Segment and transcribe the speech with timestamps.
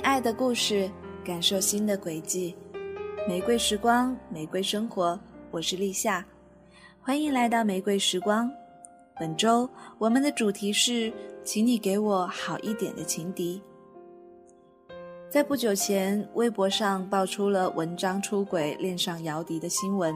[0.00, 0.90] 爱的故事，
[1.24, 2.54] 感受新的轨迹。
[3.26, 5.18] 玫瑰时光，玫瑰生活，
[5.50, 6.24] 我是立夏，
[7.00, 8.50] 欢迎来到玫瑰时光。
[9.18, 11.12] 本周我们的主题是，
[11.44, 13.60] 请你给我好一点的情敌。
[15.30, 20.14] 在不久前，微博上爆出了文章出轨、恋上姚笛的新闻，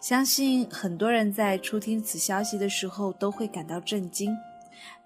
[0.00, 4.36] 相信很多人在初听此消息的时候都会感到震惊。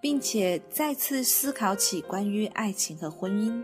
[0.00, 3.62] 并且再次思考起关于爱情和婚姻。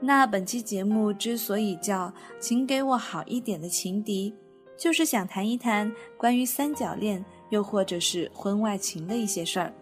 [0.00, 4.34] 那本期节目之所以叫“请给我好一点的情敌”，
[4.76, 9.72] 就是想谈一谈关于三角恋，又或者是婚外情的一些事儿。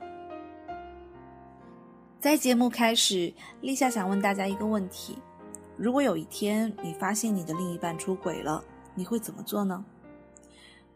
[2.18, 5.16] 在节目开始，立夏想问大家一个问题：
[5.76, 8.62] 如果有一天你发现你的另一半出轨了，
[8.94, 9.84] 你会怎么做呢？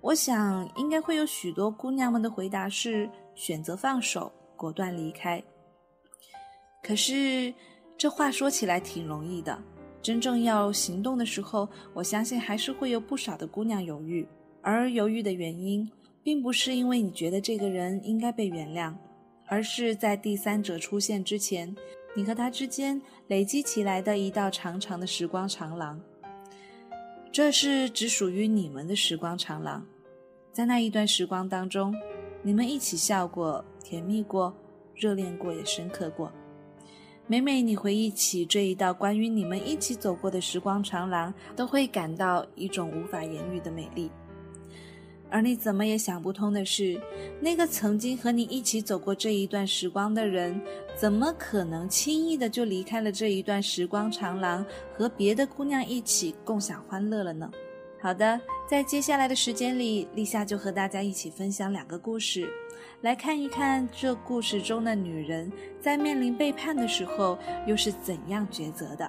[0.01, 3.09] 我想，应该会有许多姑娘们的回答是。
[3.35, 5.43] 选择放手，果断离开。
[6.83, 7.55] 可是，
[8.03, 9.57] 这话说起来挺容易的，
[10.03, 14.27] 真正要行动的时候，我相信还是会有不少的姑娘犹豫。
[14.61, 15.89] 而犹豫的原因，
[16.21, 18.93] 并不是因为你觉得这个人应该被原谅，
[19.47, 21.73] 而是在第三者出现之前，
[22.17, 26.01] 你和他之间累积起来的一道长长的时光长廊。
[27.31, 29.87] 这是只属于你们的时光长廊，
[30.53, 31.95] 在那一段时光当中。
[32.43, 34.53] 你们一起笑过，甜蜜过，
[34.93, 36.33] 热恋过，也深刻过。
[37.29, 44.11] 每每你回忆起这一道关于你们一起走过的时光长廊，都会感到一种无法言喻的美丽。
[45.31, 47.01] 而你怎么也想不通的是，
[47.41, 50.61] 那个曾经和你一起走过这一段时光的人，
[50.95, 54.63] 怎么可能轻易的就离开了这一段时光长廊，
[54.95, 57.51] 和别的姑娘一起共享欢乐了呢？
[58.03, 62.53] 好的，在接下来的时间里，立夏就和大家一起分享两个故事，
[63.03, 69.09] 来看一看这故事中的女人在面临背叛的时候又是怎样抉择的。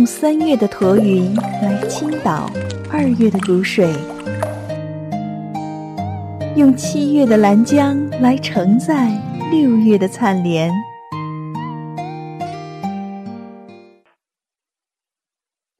[0.00, 2.50] 用三月的驼云来倾倒
[2.90, 3.94] 二月的谷水，
[6.56, 9.12] 用七月的兰江来承载
[9.50, 10.72] 六月的灿莲。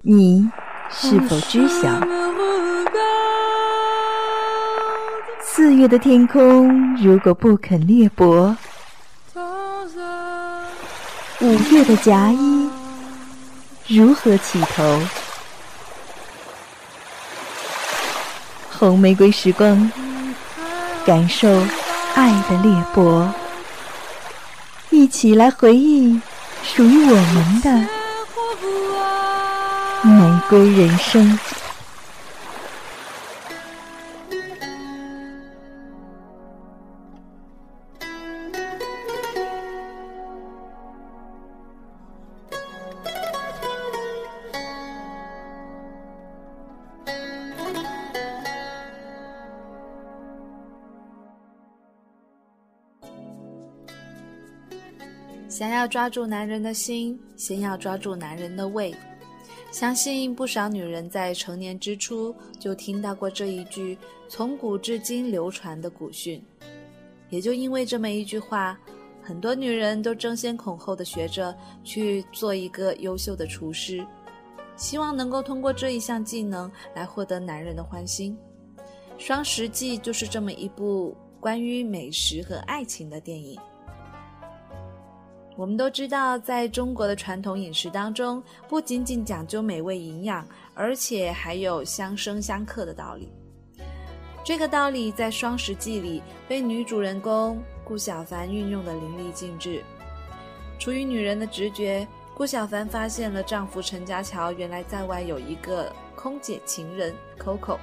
[0.03, 0.47] 你
[0.91, 1.89] 是否知晓？
[5.41, 8.55] 四月的天空如果不肯裂帛，
[11.41, 12.60] 五月的夹衣。
[13.93, 15.01] 如何起头？
[18.71, 19.91] 红玫瑰时光，
[21.05, 21.49] 感受
[22.15, 23.27] 爱的裂帛，
[24.91, 26.21] 一起来回忆
[26.63, 27.71] 属于我们的
[30.03, 31.37] 玫瑰人生。
[55.81, 58.95] 要抓住男人的心，先要抓住男人的胃。
[59.71, 63.97] 相信不少女人在成年之初就听到过这一句
[64.29, 66.45] 从古至今流传的古训。
[67.31, 68.79] 也就因为这么一句话，
[69.23, 74.07] 很多女人都争先恐后的学着去做一个优秀的厨师，
[74.77, 78.37] 希望能够通过这一项技能来获得男人的欢心。
[79.17, 83.59] 《双十记》就是这么一部关于美食和爱情的电影。
[85.61, 90.43] 我们都知道，在中国的传统饮食当中，不仅仅讲究美味营养，
[90.73, 93.31] 而且还有相生相克的道理。
[94.43, 99.83] 这个道理在《双十记》里被女主人公顾小凡运用的淋漓尽致。
[100.79, 107.77] 出于女人的直觉，顾小凡发现了丈夫陈家桥原来在外有一个空姐情人 Coco，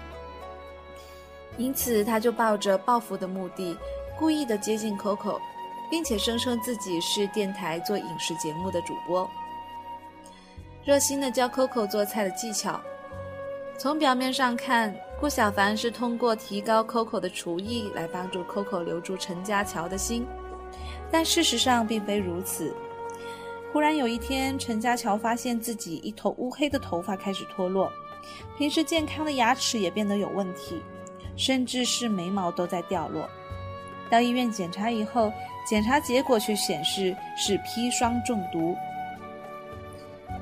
[1.60, 3.78] 因此她就抱着报复的目的，
[4.18, 5.40] 故意的接近 Coco。
[5.90, 9.30] 并且声称自己是电台做影视节目的主播，
[10.86, 12.80] 热心的教 Coco 做菜的技巧。
[13.78, 20.26] 从表面上看，顾小凡是通过提高 Coco 的厨艺来帮助 Coco 留住陈家乔的心，
[21.12, 22.76] 但事实上并非如此。
[23.72, 27.92] 忽然有一天，陈家乔发现自己一头乌黑的头发开始脱落，
[28.58, 30.82] 平时健康的牙齿也变得有问题，
[31.36, 33.30] 甚至是眉毛都在掉落。
[34.10, 35.32] 到医院检查以后，
[35.68, 38.76] 检查结果却显示是砒霜中毒。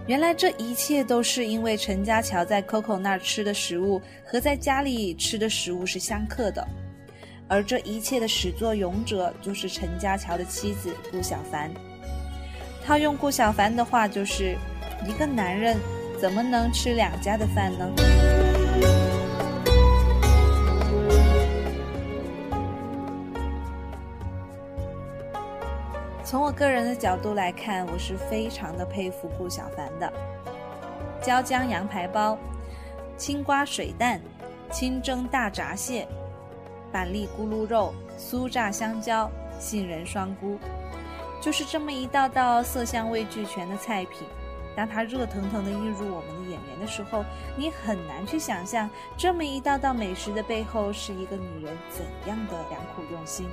[0.07, 6.68] 原来这一切都是因为陈家桥在 Coco 那儿吃的食物和在家里吃的食物是相克的，
[7.48, 11.72] 而这一切的始作俑者就是陈家桥的妻子顾小凡。
[12.86, 14.56] 套用顾小凡的话，就是
[15.07, 15.75] 一个男人
[16.22, 18.44] 怎么能吃两家的饭呢？
[26.36, 30.14] 从我个人的角度来看，我是非常的佩服顾小凡的。
[31.22, 32.38] 椒江羊排包、
[33.16, 34.20] 青瓜水蛋、
[34.70, 36.06] 清蒸大闸蟹、
[36.92, 40.60] 板栗咕噜肉、酥炸香蕉、杏仁双菇，
[41.42, 44.28] 就是这么一道道色香味俱全的菜品。
[44.76, 47.24] 当它热腾腾的映入我们的眼帘的时候，
[47.56, 53.48] 你很难去想象这么一道道美食的背后是一个女人怎样的良苦用心。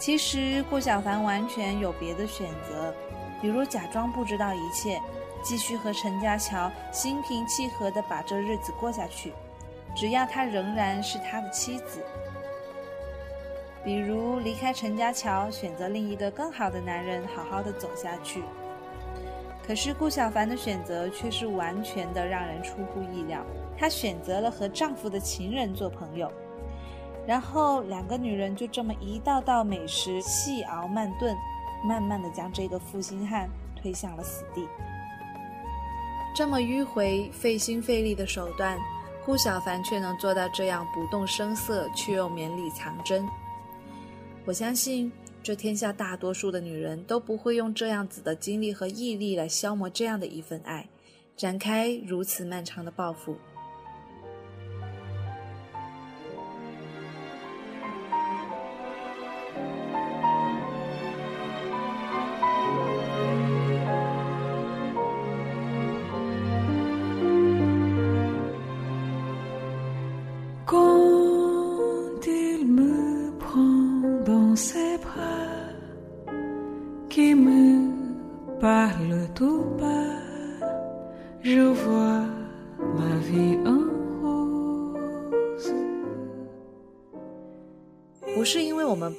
[0.00, 2.92] 其实顾小凡完全有别的选择，
[3.42, 4.98] 比如假装不知道一切，
[5.42, 9.34] 继续和陈家乔心平气和地把这日子过下去，
[9.94, 12.02] 只要他仍然是他的妻子。
[13.84, 18.42] 比如离开陈家桥，选择另一个更好的男人，好好的走下去。
[19.66, 23.44] 可是顾小凡的选择却是完全的让人出乎意料，
[23.76, 26.32] 她选择了和丈夫的情人做朋友。
[27.26, 31.36] 然后两个女人就这么一道道美食细熬慢炖，
[31.84, 34.66] 慢慢的将这个负心汉推向了死地。
[36.34, 38.78] 这么迂回、费心费力的手段，
[39.24, 43.28] 顾小凡却能做到这样不动声色，却又绵里藏针。
[44.44, 45.12] 我相信，
[45.42, 50.88] 这天下大多数的女人都不会用这样子的精力和毅力来消磨这样的一份爱，
[51.36, 53.36] 展开如此漫长的报复。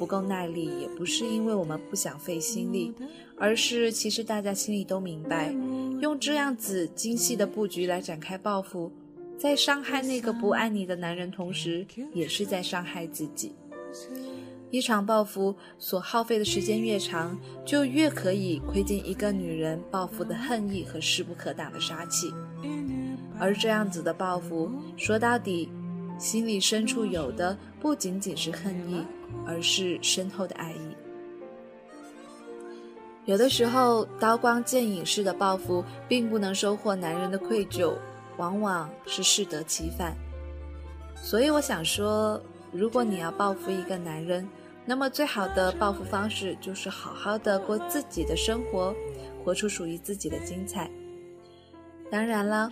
[0.01, 2.91] 不够耐力，也不是因为我们不想费心力，
[3.37, 5.53] 而是其实大家心里都明白，
[6.01, 8.91] 用这样子精细的布局来展开报复，
[9.37, 13.53] 在伤害那个不爱你的男人，同时也是在伤害自己。
[14.71, 22.33] 一场报复所耗费的时间越长，就越可以窥见一个女人报复的恨意和势不可挡的杀气。
[23.37, 25.69] 而这样子的报复，说到底。
[26.19, 29.01] 心里深处有的不仅仅是恨意，
[29.45, 30.95] 而是深厚的爱意。
[33.25, 37.93] 有的时候，刀光剑影式的报复并不能收获男人的愧疚，
[38.37, 40.15] 往往是适得其反。
[41.15, 44.47] 所以，我想说，如果你要报复一个男人，
[44.85, 48.93] 那么最好的报复方式就是好好的过自己的生活，
[49.43, 50.89] 活出属于自己的精彩。
[52.09, 52.71] 当然了。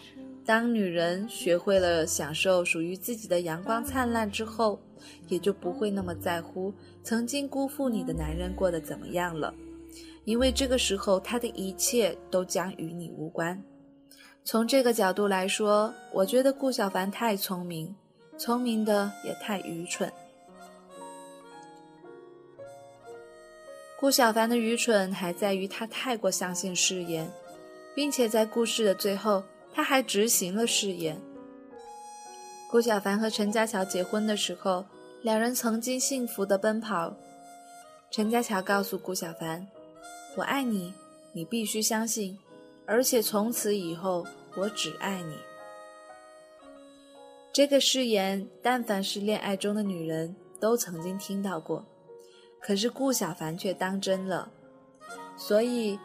[0.49, 4.79] 当女人学会了享受属于自己的阳光灿烂之后，
[5.27, 9.53] 也就不会那么在乎曾经辜负你的男人过得怎么样了，
[10.23, 13.63] 因为这个时候他的一切都将与你无关。
[14.43, 17.95] 从这个角度来说，我觉得顾小凡太聪明，
[18.35, 20.11] 聪明的也太愚蠢。
[23.99, 27.31] 顾小凡的愚蠢还在于他太过相信誓言，
[27.93, 29.43] 并且在故事的最后。
[29.79, 31.21] 他还执行了誓言。
[32.69, 34.83] 顾小凡和陈家乔结婚的时候，
[35.21, 37.15] 两人曾经幸福的奔跑。
[38.11, 39.65] 陈家乔告诉顾小凡
[40.35, 40.93] ：“我爱你，
[41.31, 42.37] 你必须相信，
[42.85, 45.37] 而且从此以后，我只爱你。”
[47.53, 51.85] 这个誓言，但凡是恋爱中的女人都曾经听到过，
[52.59, 54.51] 可是顾小凡却当真了。
[55.37, 55.97] 所以，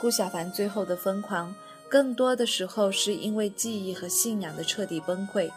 [0.00, 1.54] 顾小凡最后的疯狂。
[1.88, 5.50] 更多的时候是因为记忆和信仰的彻底崩溃。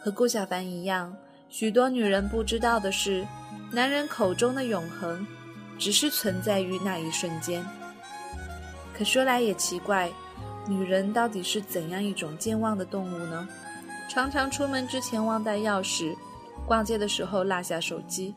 [0.00, 1.14] 和顾小凡一样，
[1.48, 3.26] 许多女人不知道的是，
[3.72, 5.26] 男人口中的永恒，
[5.78, 7.64] 只是存在于那一瞬间。
[8.96, 10.10] 可说来也奇怪，
[10.68, 13.48] 女人到底是怎样一种健忘的动物呢？
[14.08, 16.16] 常常出门之前忘带钥匙，
[16.64, 18.32] 逛街的时候落下手机，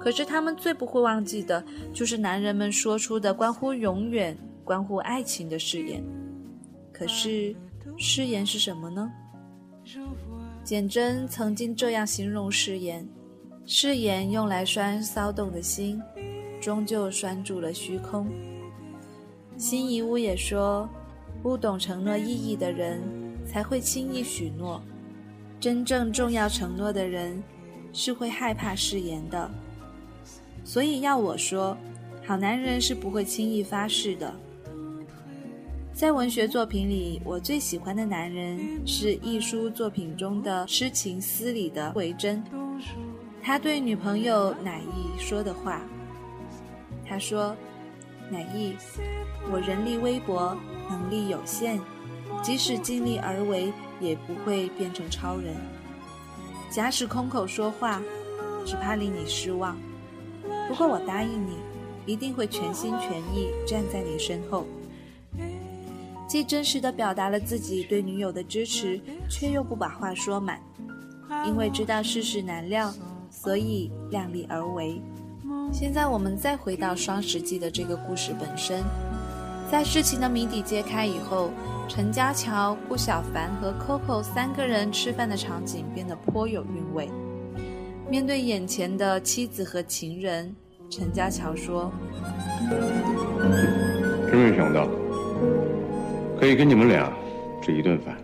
[0.00, 6.02] 可是他们最不会忘记的，就是男人们说出的关乎永远、关乎爱情的誓言。
[6.92, 7.54] 可是，
[7.98, 9.12] 誓言是什么呢？
[10.64, 13.06] 简真曾经这样形容誓言：
[13.66, 16.00] 誓言用来拴骚动的心，
[16.60, 18.26] 终究拴住了虚空。
[19.58, 20.88] 辛夷坞也说，
[21.42, 23.02] 不懂承诺意义的人，
[23.46, 24.80] 才会轻易许诺；
[25.60, 27.42] 真正重要承诺的人，
[27.92, 29.50] 是会害怕誓言的。
[30.64, 31.76] 所以要我说，
[32.24, 34.34] 好男人是不会轻易发誓的。
[35.94, 42.42] 在文学作品里，我最喜欢的男人是艺术作品中的诗情思里的维真。
[43.40, 45.80] 他对女朋友乃意说的话，
[47.06, 47.54] 他说
[48.28, 48.74] ：“乃意，
[49.52, 50.56] 我人力微薄，
[50.90, 51.78] 能力有限，
[52.42, 55.54] 即使尽力而为，也不会变成超人。
[56.70, 58.02] 假使空口说话，
[58.66, 59.76] 只怕令你失望。
[60.66, 61.52] 不过我答应你，
[62.04, 64.66] 一定会全心全意站在你身后。”
[66.34, 69.00] 既真实地表达了自己对女友的支持，
[69.30, 70.60] 却又不把话说满，
[71.46, 72.92] 因为知道世事难料，
[73.30, 75.00] 所以量力而为。
[75.72, 78.82] 现在我们再回到双十记的这个故事本身，
[79.70, 81.52] 在事情的谜底揭开以后，
[81.86, 87.08] 陈家乔、顾小凡和 Coco 三个人吃饭的场景变得颇有韵味。
[88.10, 90.52] 面对眼前的妻子和情人，
[90.90, 91.92] 陈家乔说
[94.28, 94.88] ：“真没想到。”
[96.38, 97.10] 可以跟你们俩
[97.62, 98.16] 吃一顿饭。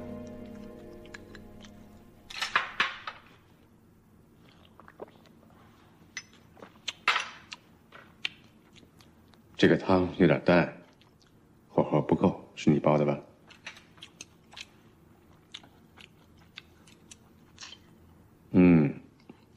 [9.57, 10.71] 这个汤有点淡，
[11.69, 13.19] 火候不够，是你煲的吧？
[18.52, 19.00] 嗯，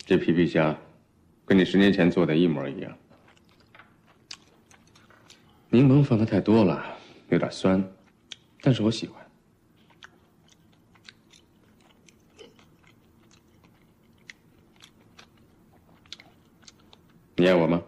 [0.06, 0.78] 这皮皮虾
[1.46, 2.98] 跟你十年前做的一模一样。
[5.70, 6.98] 柠檬放的太多了，
[7.30, 7.93] 有点酸。
[8.66, 9.22] 但是我喜欢。
[17.36, 17.84] 你爱我吗？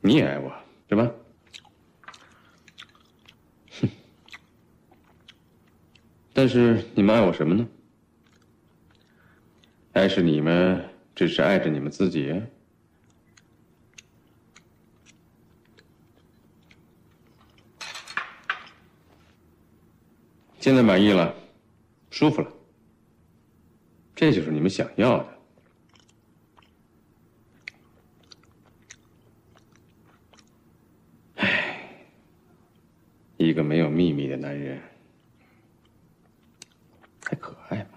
[0.00, 0.50] 你也爱我，
[0.88, 1.12] 是吧？
[3.78, 3.90] 哼。
[6.32, 7.68] 但是你们爱我什么呢？
[9.92, 10.82] 还是你们
[11.14, 12.42] 只是爱着你们自己？
[20.60, 21.34] 现在满意了，
[22.10, 22.52] 舒服了，
[24.14, 25.38] 这就是你们想要的。
[31.36, 32.04] 唉，
[33.36, 34.80] 一个没有秘密的男人，
[37.24, 37.90] 还可爱吗？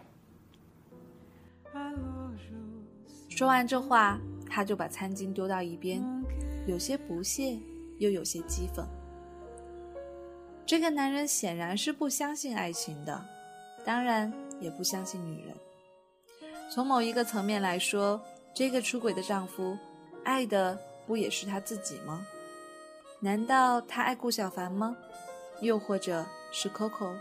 [3.29, 5.99] 说完这话，他就把餐巾丢到一边，
[6.67, 7.57] 有些不屑，
[7.97, 8.85] 又有些讥讽。
[10.71, 13.25] 这个男人显然是不相信爱情的，
[13.83, 15.53] 当然也不相信女人。
[16.73, 18.21] 从某一个层面来说，
[18.53, 19.77] 这个出轨的丈夫
[20.23, 22.25] 爱的不也是他自己吗？
[23.19, 24.95] 难道他爱顾小凡吗？
[25.59, 27.17] 又或者是 Coco？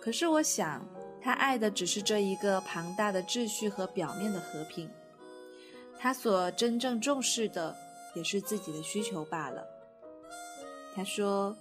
[0.00, 0.84] 可是我想，
[1.22, 4.90] 他爱的只是这一个庞大的秩序和表面的和平。
[5.96, 7.72] 他所真正重视的
[8.16, 9.64] 也是自己的需求罢了。
[10.92, 11.56] 他说。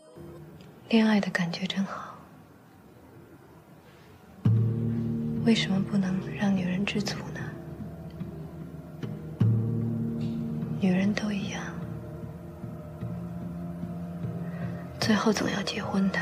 [0.89, 2.15] 恋爱的感觉真好，
[5.46, 7.39] 为什么不能让女人知足呢？
[10.81, 11.62] 女人都一样，
[15.00, 16.17] 最后总要结婚的。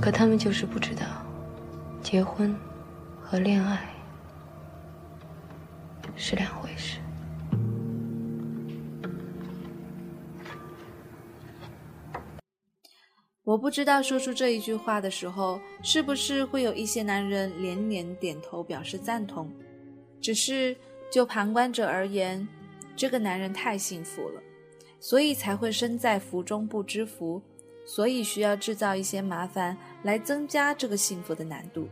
[0.00, 1.04] 可他们就是不知道，
[2.02, 2.56] 结婚
[3.22, 3.86] 和恋爱
[6.16, 7.00] 是两回事。
[13.54, 19.48] 我不知道说出这一句话的时候，是不是会有一些男人连连点头表示赞同。
[20.20, 20.76] 只是
[21.08, 22.48] 就旁观者而言，
[22.96, 24.42] 这个男人太幸福了，
[24.98, 27.40] 所以才会身在福中不知福，
[27.86, 31.86] 所以需要制造一些麻烦来增加这个幸福的难度。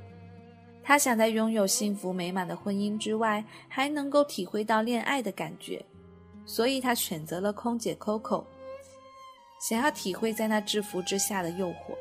[0.82, 5.80] 他想在拥有幸福美满的婚姻之外，还能够体会到恋爱的感觉，
[6.44, 8.42] 所以他选择了空姐 Coco。
[9.62, 11.96] 想要体会在那制服之下的诱惑，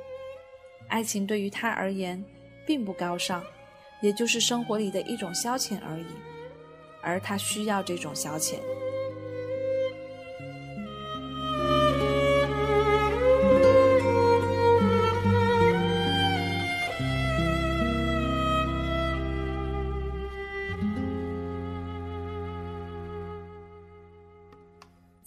[0.88, 2.24] 爱情对于他而言
[2.65, 3.44] 并不高尚，
[4.01, 6.08] 也就是生活里的一种消遣而已，
[7.03, 8.56] 而他需要这种消遣。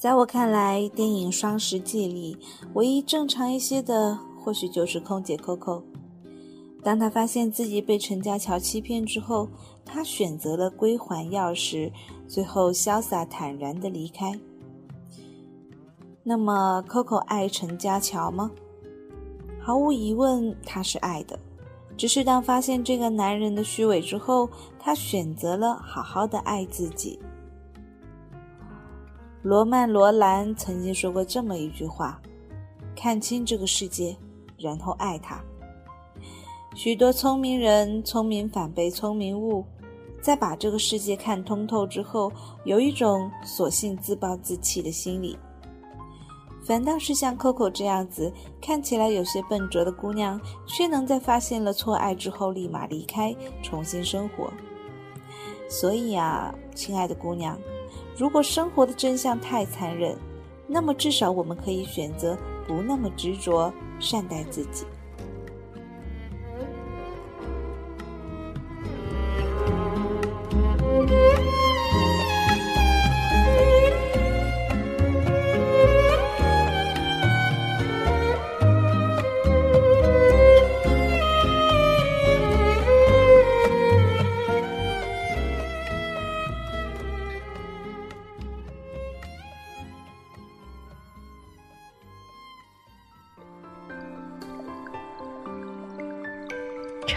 [0.04, 2.36] 在我看来，电影《双十记》里
[2.74, 5.82] 唯一正常一些的，或许就是空姐 Coco。
[6.82, 9.48] 当她发现自己被陈家乔欺骗之后，
[9.82, 11.90] 她选择了归还钥匙，
[12.28, 14.38] 最后潇洒坦然的离开。
[16.22, 18.50] 那么，Coco 爱陈家乔吗？
[19.58, 21.38] 毫无疑问，她是爱的。
[21.96, 27.18] 只是当发现这个男人的虚伪之后，她选择了好好的爱自己。
[29.44, 32.18] 罗曼·罗兰曾经说过这么一句话
[32.96, 34.16] ：“看清这个世界，
[34.56, 35.38] 然后爱它。”
[36.74, 39.62] 许多聪明人聪明反被聪明误，
[40.22, 42.32] 在把这个世界看通透之后，
[42.64, 45.36] 有一种索性自暴自弃的心理。
[46.64, 48.32] 反倒是像 Coco 这样子
[48.62, 54.50] 看起来有些笨拙的姑娘，却能在发现了错爱之后立马离开，重新生活。
[55.68, 57.58] 所以啊，亲爱的姑娘，
[58.16, 60.16] 如果生活的真相太残忍，
[60.66, 64.84] 那么至少我们可以选择不那么执着，善待自己。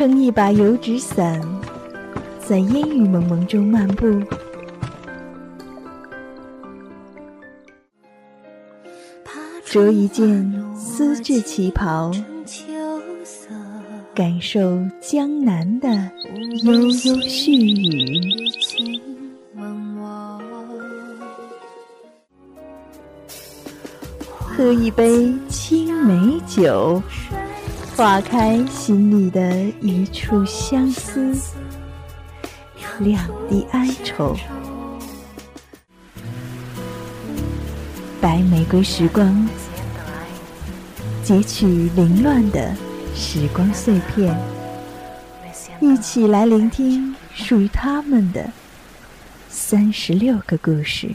[0.07, 1.45] 撑一把油纸伞，
[2.39, 4.05] 在烟雨蒙蒙中漫步，
[9.65, 12.09] 着一件丝质旗袍，
[14.15, 15.89] 感受江南的
[16.63, 18.21] 悠悠絮语，
[24.31, 27.03] 喝一杯青梅酒。
[27.97, 31.35] 化开心里的一处相思，
[32.99, 34.37] 两地哀愁。
[38.21, 39.49] 白玫瑰时光，
[41.23, 42.71] 截取凌乱的
[43.15, 44.39] 时光碎片，
[45.79, 48.47] 一起来聆听属于他们的
[49.49, 51.09] 三十六个故事。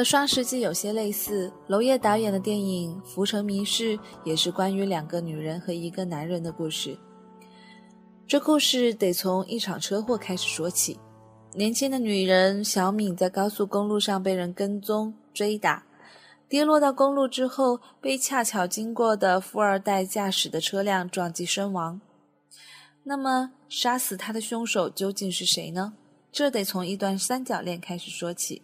[0.00, 6.96] 和《双十记》有些类似，娄烨导演的电影《浮城谜事》也是关于两个女人和一个男人的故事。
[8.26, 10.98] 这故事得从一场车祸开始说起。
[11.52, 15.84] 年轻的女人小敏在高速公路上被人跟踪追打，
[16.48, 22.00] 跌落到公路之后，被恰巧经过的富二代驾驶的车辆撞击身亡。
[23.02, 25.92] 那么，杀死她的凶手究竟是谁呢？
[26.32, 28.62] 这得从一段三角恋开始说起。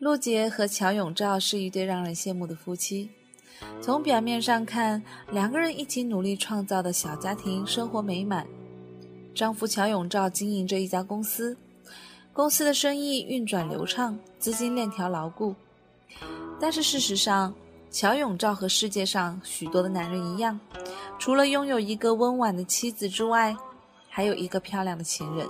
[0.00, 3.10] 陆杰和乔永照是一对让人羡慕的夫妻。
[3.82, 8.46] 从表面上看，两个人一起努力创造的小家庭生活美满。
[9.34, 11.54] 丈夫乔永照经营着一家公司，
[12.32, 15.54] 公司的生意运转流畅，资金链条牢固。
[16.58, 17.52] 但是事实上，
[17.90, 20.58] 乔永照和世界上许多的男人一样，
[21.18, 23.54] 除了拥有一个温婉的妻子之外，
[24.08, 25.46] 还有一个漂亮的情人。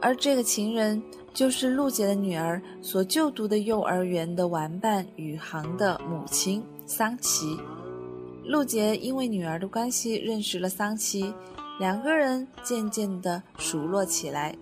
[0.00, 1.00] 而这个情人
[1.34, 7.58] 就是陆杰的女儿所就读的幼儿园的玩伴宇航的母亲桑琪。
[8.44, 11.32] 陆杰因为女儿的关系认识了桑琪，
[11.78, 14.54] 两个人渐渐的熟络起来。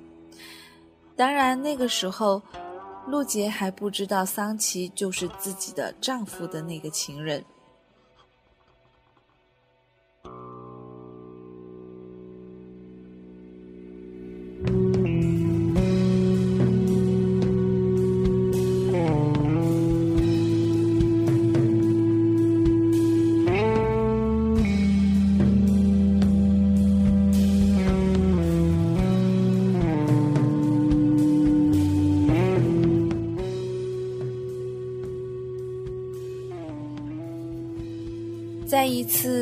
[1.17, 2.41] 当然，那个时候
[3.07, 7.45] 陆杰还不知道桑琪就是自己的丈夫的那个情人。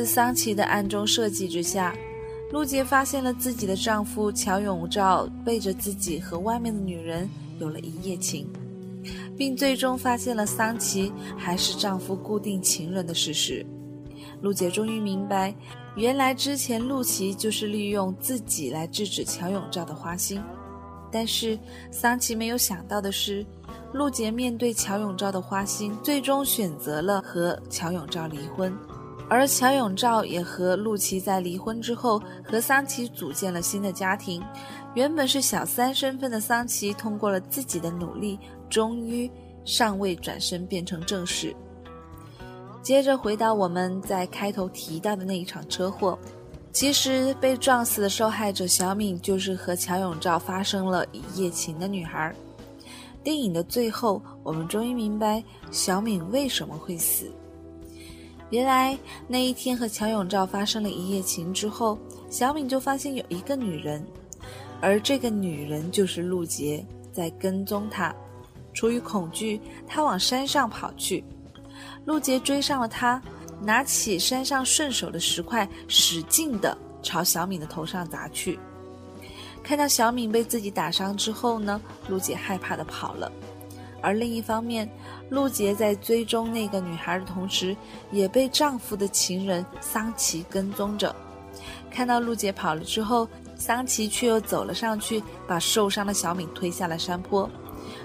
[0.09, 1.95] 桑奇的暗中设计之下，
[2.51, 7.29] 陆杰发现了自己的丈夫乔永照背着自己和外面的女人
[7.61, 8.49] 有了一夜情，
[9.37, 13.65] 并最终发现了桑琪还是丈夫固定情人的事实。
[14.41, 15.55] 陆杰终于明白，
[15.95, 20.41] 原来之前陆琪就是利用自己来制止乔永照的花心。
[21.11, 21.59] 但是
[21.91, 23.45] 桑琪没有想到的是，
[23.93, 28.73] 陆杰面对乔永照的花心，最终选择了和乔永照离婚。
[29.31, 34.43] 而乔永照也和陆琪在离婚之后，和桑琪组建了新的家庭。
[34.95, 38.39] 原本是小三身份的桑琪，通过了自己的努力，
[38.71, 39.31] 终于
[39.65, 41.55] 尚未转身变成正室。
[42.83, 46.19] 接着回到我们在开头提到的那一场车祸，
[46.73, 52.35] 其实被撞死的受害者小敏就是和乔永照发生了一夜情的女孩。
[53.23, 57.31] 电影的最后，我们终于明白小敏为什么会死。
[58.51, 61.99] 原来那一天和乔永照发生了一夜情之后，
[62.31, 64.05] 小敏就发现有一个女人，
[64.81, 68.15] 而这个女人就是陆杰在跟踪她。
[68.73, 71.23] 出于恐惧，她往山上跑去。
[72.05, 73.21] 陆杰追上了她，
[73.61, 78.59] 拿起山上顺手的石块，使劲的朝小敏的头上砸去。
[79.63, 83.31] 看到小敏被自己打伤之后呢，陆杰害怕的跑了。
[84.01, 84.89] 而另一方面，
[85.29, 87.77] 陆杰在追踪那个女孩的同时，
[88.11, 91.15] 也被丈夫的情人桑琪跟踪着。
[91.91, 97.49] 看到陆杰跑了之后，桑琪却又走了上去，把受伤的小敏推下了山坡。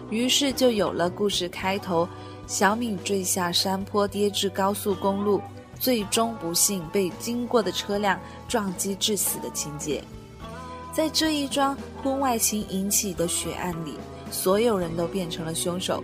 [0.10, 2.08] 于是就有了故事开头：
[2.48, 5.42] 小敏坠下山坡，跌至高速公路，
[5.80, 10.04] 最终不幸被经过的车辆撞击致死的情节。
[10.92, 13.96] 在这一桩婚外情引起的血案里。
[14.34, 16.04] 所有人都变成了凶手。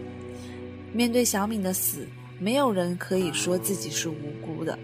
[0.93, 2.07] 面对小敏的死，
[2.39, 4.77] 没有人可以说自己是无辜的。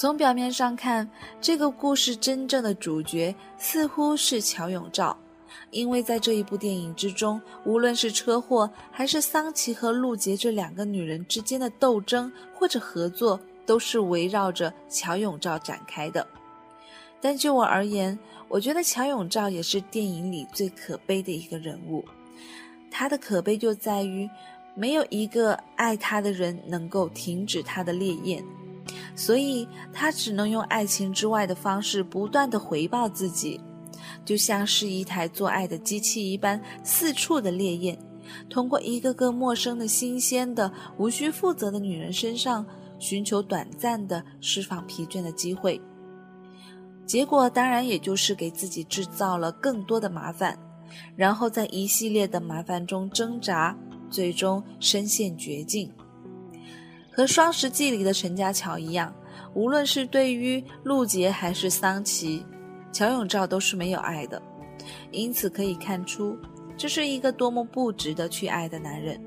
[0.00, 1.06] 从表面上看，
[1.42, 5.14] 这个故事真正的主角似乎是乔永照，
[5.70, 16.26] 因为在这一部电影之中，无论是车祸，还是桑琪和陆杰这两个女人之间的斗争或者合作，都是围绕着乔永照展开的。
[17.20, 22.02] 但就我而言，我觉得乔永照也是电影里最可悲的一个人物。
[22.90, 24.26] 他的可悲就在于，
[24.74, 28.42] 没有一个爱他的人能够停止他的烈焰。
[29.14, 33.60] 所以，他只能用爱情之外的方式不断的回报自己，
[34.24, 37.98] 就像是一台做爱的机器一般，四处的烈焰，
[38.48, 42.64] 通过一个个陌生的、新鲜的、无需负责的女人身上，
[42.98, 45.80] 寻求短暂的释放疲倦的机会。
[47.06, 50.56] 结果当然也就是给自己制造了更多的麻烦，
[51.16, 53.76] 然后在一系列的麻烦中挣扎，
[54.08, 55.90] 最终身陷绝境。
[57.12, 59.12] 和《双十记》里的陈家桥一样，
[59.54, 62.44] 无论是对于陆杰还是桑琪，
[62.92, 64.40] 乔永照都是没有爱的。
[65.10, 66.38] 因此可以看出，
[66.76, 69.20] 这是一个多么不值得去爱的男人。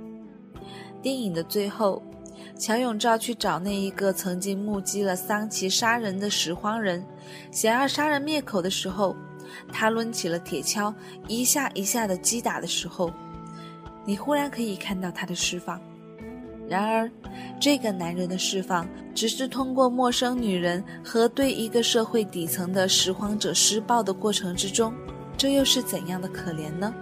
[1.02, 2.02] 电影的最后，
[2.58, 7.06] 乔永照去找那一个曾经目击了桑琪杀人的拾荒人，
[7.52, 9.16] 想要杀人灭口的时候，
[9.72, 10.94] 他抡起了铁锹，
[11.28, 13.12] 一下一下的击打的时候，
[14.06, 15.80] 你忽然可以看到他的释放。
[16.70, 17.12] 然而，
[17.60, 24.94] 这个男人的释放，只是通过陌生女人和对一个社会底层的拾荒者施暴的过程之中，
[25.38, 26.94] 这又是怎样的可怜呢？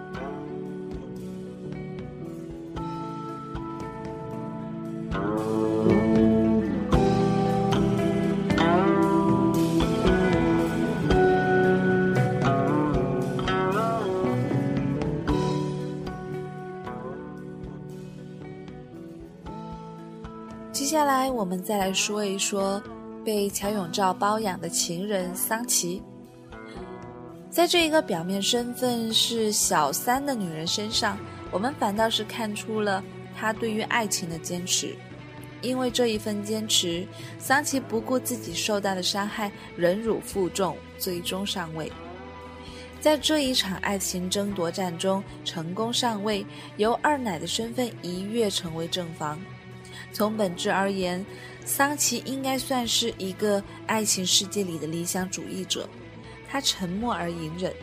[21.62, 22.82] 再来说一说
[23.24, 26.02] 被乔永照包养的情人桑琪。
[27.48, 31.16] 在这一个表面身份是小三的女人身上，
[31.52, 33.02] 我们反倒是看出了
[33.36, 34.96] 她对于爱情的坚持。
[35.60, 37.06] 因为这一份坚持，
[37.38, 41.92] 桑琪不顾自己受到的伤害，忍辱负重，最终上位。
[43.00, 46.44] 在这一场爱情争夺战中，成功上位，
[46.78, 49.38] 由二奶的身份一跃成为正房。
[50.12, 51.24] 从本质而言，
[51.64, 55.88] 桑奇应该算是一个爱情世界里的理想主义者。
[56.48, 57.74] 他沉默而隐忍，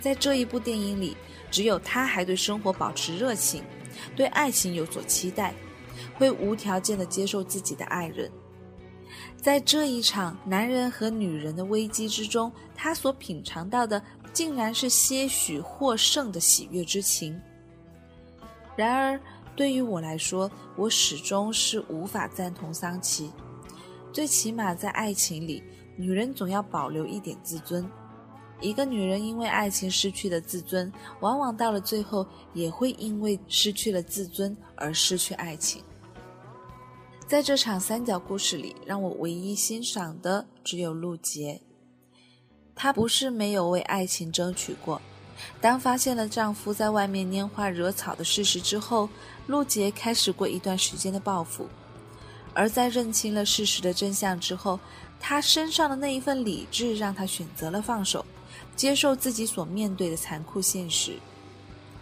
[0.00, 1.16] 在这一部电影里，
[1.50, 3.62] 只有他还对生活保持热情，
[4.16, 5.54] 对爱情有所期待，
[6.14, 8.30] 会无条件的接受自己的爱人。
[9.36, 14.02] 在这一场男人和女人的危机之中，他所品尝到的。
[14.32, 17.36] 竟然是些许获胜的喜悦之情。
[18.76, 19.20] 然而，
[19.60, 23.30] 对于我来说，我始终是无法赞同桑琪。
[24.10, 25.62] 最起码在爱情里，
[25.98, 27.86] 女人总要保留一点自尊。
[28.58, 35.82] 一个女人因为爱情失去了自尊，往往到了最后也会因为失去了自尊而失去爱情。
[37.26, 41.60] 在这场三角故事里，让我唯一欣赏的只有陆杰。
[42.74, 45.02] 她不是没有为爱情争取过。
[45.58, 49.08] 当发现了丈夫在外面拈花惹草的事实之后，
[49.50, 51.68] 陆杰开始过一段时间的报复。
[52.54, 54.78] 而在认清了事实的真相之后，
[55.18, 58.24] 她身上的那一份理智让她选择了放手，
[58.76, 61.18] 接受自己所面对的残酷现实。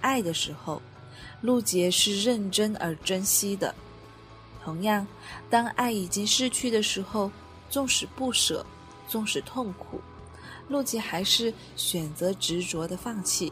[0.02, 0.82] 爱的时候，
[1.40, 3.74] 陆杰是认真而珍惜的；
[4.62, 5.06] 同样，
[5.48, 7.30] 当爱已经失去的时候，
[7.70, 8.64] 纵使不舍，
[9.08, 10.02] 纵使痛苦。
[10.68, 13.50] 陆杰还是选择执着的放弃，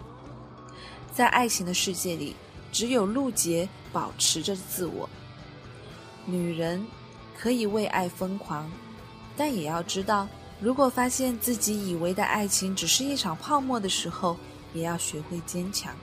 [1.15, 2.37] 在爱情的世界里，
[2.77, 5.09] 只有陆杰保持着自我。
[6.27, 6.87] 女人
[7.35, 8.71] 可以为爱疯狂，
[9.35, 10.29] 但也要知道，
[10.61, 14.37] 如果发现自己以为的爱情只是一场泡沫的时候，
[14.75, 15.95] 也要学会坚强。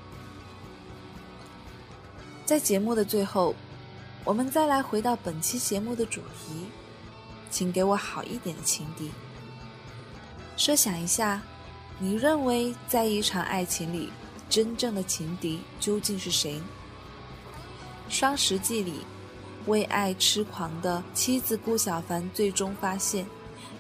[2.44, 3.54] 在节目的最后，
[4.24, 6.66] 我们再来回到本期节目的主题，
[7.52, 9.12] 请给我好一点的情敌。
[10.58, 11.40] 设想一下，
[12.00, 14.10] 你认为在一场爱情里，
[14.54, 16.62] 真正的情敌究竟是谁？
[18.14, 19.00] 《双十记》里，
[19.66, 23.26] 为爱痴狂的妻子顾小凡最终发现，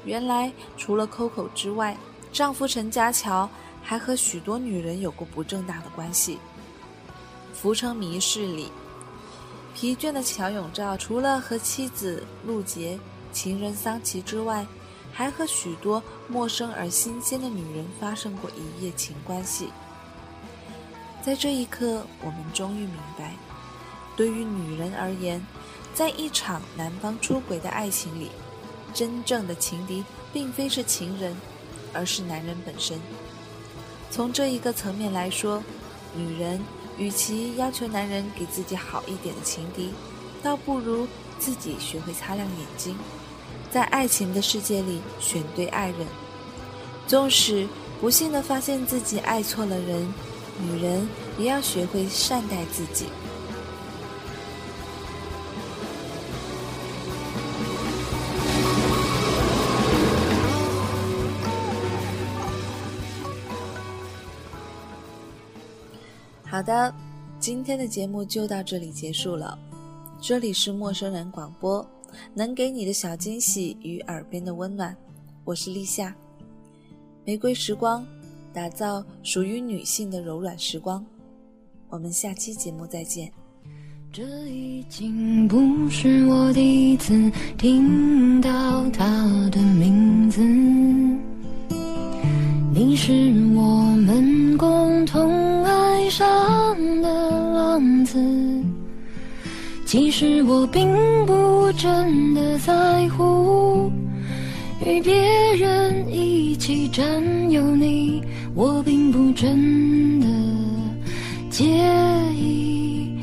[0.03, 1.95] 原来除了 Coco 之外，
[2.31, 3.47] 丈夫陈家乔
[3.83, 6.39] 还和许多女人有过不正当的关系。
[7.55, 8.71] 《浮城谜事》里，
[9.75, 12.99] 疲倦的乔永照除了和妻子陆杰、
[13.31, 14.65] 情人桑琪之外，
[15.11, 19.69] 还和许多陌生而新鲜的女人发生过一夜情关系。
[21.25, 23.33] 在这一刻，我们终于明白，
[24.17, 25.41] 对于女人而言，
[25.93, 28.29] 在一场男方出轨的爱情里，
[28.93, 31.33] 真正的情敌并非是情人，
[31.93, 32.99] 而是男人本身。
[34.11, 35.63] 从这一个层面来说，
[36.13, 36.59] 女人
[36.97, 39.93] 与其要求男人给自己好一点的情敌，
[40.43, 41.07] 倒不如
[41.39, 42.97] 自己学会擦亮眼睛。
[43.71, 46.05] 在爱情的世界里选对爱人，
[47.07, 47.65] 纵使
[48.01, 50.13] 不幸的发现自己爱错了人，
[50.59, 53.07] 女人也要学会善待自己。
[66.43, 66.93] 好的，
[67.39, 69.57] 今天的节目就到这里结束了。
[70.21, 71.85] 这里是陌生人广播。
[72.35, 74.95] 能给你的小惊喜与耳边的温暖，
[75.43, 76.15] 我是立夏。
[77.25, 78.05] 玫瑰时光，
[78.53, 81.03] 打造属于女性的柔软时光。
[81.89, 83.31] 我们下期节目再见。
[84.11, 89.03] 这已经不是我第一次听到他
[89.51, 90.39] 的名字，
[92.71, 93.11] 你是
[93.55, 97.09] 我们共同爱上的
[97.53, 98.19] 浪子。
[99.83, 100.87] 其实我并
[101.25, 103.91] 不真的在乎
[104.85, 105.15] 与别
[105.55, 108.23] 人一起占有你，
[108.55, 110.27] 我并不真的
[111.49, 111.65] 介
[112.35, 113.17] 意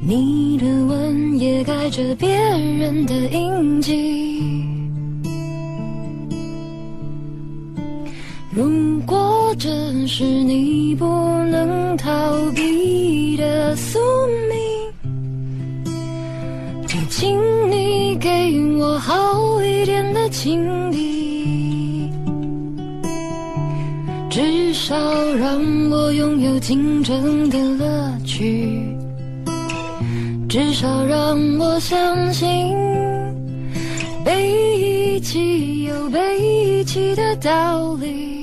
[0.00, 4.64] 你的吻也盖着别人的印记。
[8.50, 9.68] 如果这
[10.06, 11.04] 是你不
[11.44, 13.98] 能逃避的宿
[14.48, 14.56] 命。
[17.08, 17.38] 请
[17.70, 21.35] 你给我好一点的情敌，
[24.36, 24.94] 至少
[25.32, 25.58] 让
[25.90, 28.94] 我拥有竞争的乐趣，
[30.46, 32.46] 至少让我相信
[34.22, 38.35] 被遗弃有被遗弃的道理。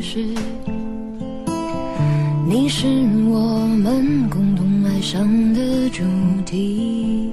[0.00, 0.24] 的故事。
[2.48, 2.86] 你是
[3.28, 6.02] 我们共同爱上的主
[6.46, 7.30] 题。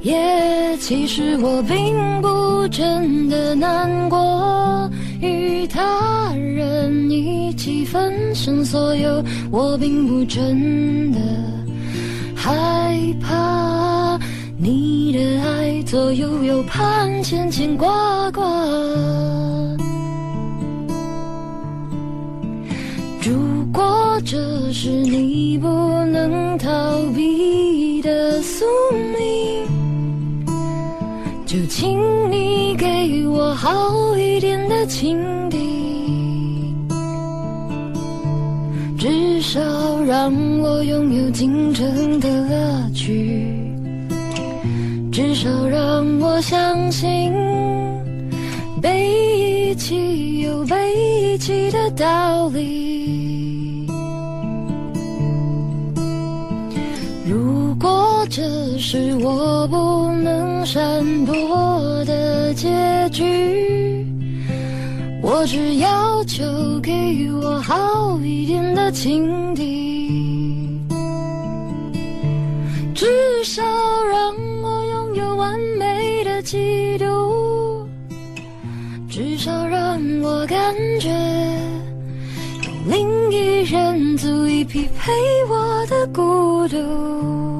[0.00, 11.18] 也其实我并不真的难过，与他人一起分享所有，我并不真的
[12.34, 14.18] 害怕
[14.56, 18.42] 你的爱左右右盼牵牵挂挂。
[24.22, 25.68] 这是你不
[26.06, 26.68] 能逃
[27.14, 29.66] 避的宿命。
[31.46, 31.98] 就请
[32.30, 35.18] 你给我好一点的情
[35.50, 36.72] 敌，
[38.96, 39.60] 至少
[40.02, 43.46] 让我拥有进城的乐趣，
[45.10, 47.32] 至少让我相信
[48.80, 52.99] 被遗弃有被遗弃的道理。
[58.32, 60.80] 这是我不能闪
[61.26, 62.68] 躲的结
[63.10, 64.06] 局，
[65.20, 66.44] 我只要求
[66.80, 70.80] 给我好一点的情敌，
[72.94, 73.64] 至少
[74.04, 77.84] 让我拥有完美的嫉妒，
[79.08, 81.10] 至少让我感觉
[82.62, 85.10] 有另一人足以匹配
[85.48, 87.59] 我的孤独。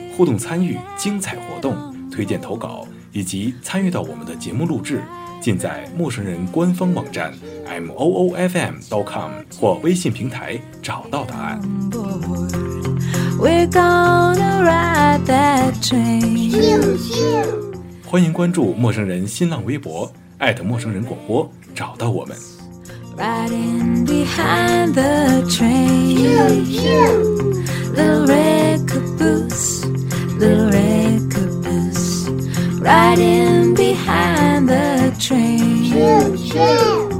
[0.15, 1.75] 互动参与、精彩活动、
[2.11, 5.01] 推荐投稿以及参与到我们的节目录制，
[5.41, 7.33] 尽在陌生人官方网站
[7.65, 11.61] m o o f m dot com 或微信平台找到答案。
[13.39, 16.97] We're gonna ride that train.
[18.05, 22.37] 欢迎关注陌生人新浪微博，艾特陌生人广播，找到我们。
[23.17, 26.61] Riding behind the train.
[27.93, 29.83] Little red caboose,
[30.41, 32.27] the caboose
[32.79, 35.91] riding behind the train.
[35.91, 37.10] Choo, choo.